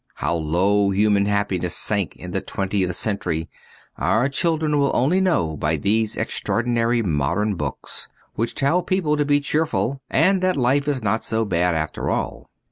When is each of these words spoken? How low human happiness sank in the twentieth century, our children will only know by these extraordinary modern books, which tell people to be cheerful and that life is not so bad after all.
How 0.15 0.33
low 0.33 0.89
human 0.89 1.27
happiness 1.27 1.75
sank 1.77 2.15
in 2.15 2.31
the 2.31 2.41
twentieth 2.41 2.95
century, 2.95 3.51
our 3.97 4.29
children 4.29 4.79
will 4.79 4.89
only 4.95 5.21
know 5.21 5.55
by 5.55 5.75
these 5.77 6.17
extraordinary 6.17 7.03
modern 7.03 7.53
books, 7.53 8.07
which 8.33 8.55
tell 8.55 8.81
people 8.81 9.15
to 9.15 9.25
be 9.25 9.39
cheerful 9.39 10.01
and 10.09 10.41
that 10.41 10.57
life 10.57 10.87
is 10.87 11.03
not 11.03 11.23
so 11.23 11.45
bad 11.45 11.75
after 11.75 12.09
all. 12.09 12.49